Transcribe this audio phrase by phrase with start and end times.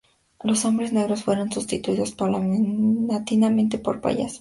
[0.43, 4.39] Los hombres negros fueron sustituidos paulatinamente por payasos.